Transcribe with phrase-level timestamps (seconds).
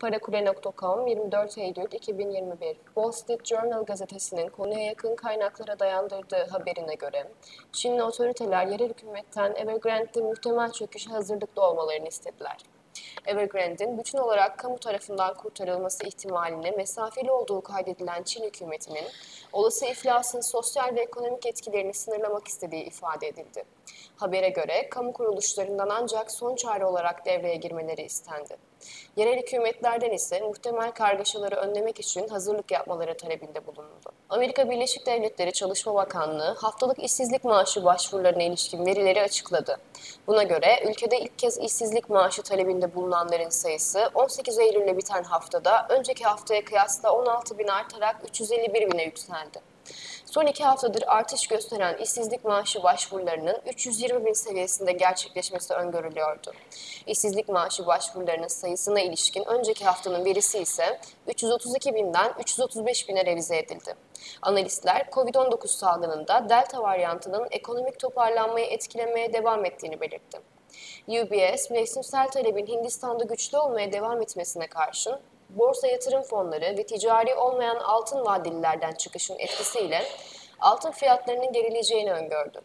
[0.00, 7.28] Parakule.com 24 Eylül 2021 Wall Street Journal gazetesinin konuya yakın kaynaklara dayandırdığı haberine göre
[7.72, 12.56] Çinli otoriteler yerel hükümetten Evergrande'de muhtemel çöküşe hazırlıklı olmalarını istediler.
[13.26, 19.04] Evergrande'in bütün olarak kamu tarafından kurtarılması ihtimaline mesafeli olduğu kaydedilen Çin hükümetinin
[19.52, 23.64] olası iflasın sosyal ve ekonomik etkilerini sınırlamak istediği ifade edildi.
[24.16, 28.56] Habere göre kamu kuruluşlarından ancak son çare olarak devreye girmeleri istendi.
[29.16, 34.12] Yerel hükümetlerden ise muhtemel kargaşaları önlemek için hazırlık yapmaları talebinde bulunuldu.
[34.28, 39.78] Amerika Birleşik Devletleri Çalışma Bakanlığı haftalık işsizlik maaşı başvurularına ilişkin verileri açıkladı.
[40.30, 46.24] Buna göre ülkede ilk kez işsizlik maaşı talebinde bulunanların sayısı 18 Eylül'le biten haftada önceki
[46.24, 49.60] haftaya kıyasla 16 bin artarak 351 bine yükseldi.
[50.24, 56.52] Son iki haftadır artış gösteren işsizlik maaşı başvurularının 320 bin seviyesinde gerçekleşmesi öngörülüyordu.
[57.06, 63.94] İşsizlik maaşı başvurularının sayısına ilişkin önceki haftanın verisi ise 332 binden 335 bine revize edildi.
[64.42, 70.40] Analistler COVID-19 salgınında Delta varyantının ekonomik toparlanmayı etkilemeye devam ettiğini belirtti.
[71.08, 75.20] UBS, mevsimsel talebin Hindistan'da güçlü olmaya devam etmesine karşın
[75.56, 80.02] borsa yatırım fonları ve ticari olmayan altın vadelilerden çıkışın etkisiyle
[80.60, 82.60] altın fiyatlarının gerileyeceğini öngördü.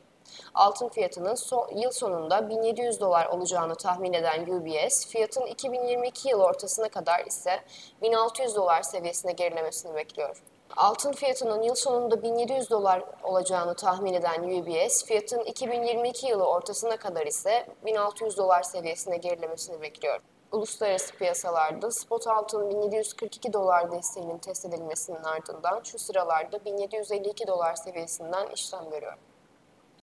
[0.53, 6.89] Altın fiyatının son, yıl sonunda 1700 dolar olacağını tahmin eden UBS, fiyatın 2022 yıl ortasına
[6.89, 7.59] kadar ise
[8.02, 10.41] 1600 dolar seviyesine gerilemesini bekliyor.
[10.78, 17.25] Altın fiyatının yıl sonunda 1700 dolar olacağını tahmin eden UBS, fiyatın 2022 yılı ortasına kadar
[17.25, 20.22] ise 1600 dolar seviyesine gerilemesini bekliyor.
[20.56, 28.47] Uluslararası piyasalarda spot altın 1742 dolar desteğinin test edilmesinin ardından şu sıralarda 1752 dolar seviyesinden
[28.47, 29.17] işlem görüyor.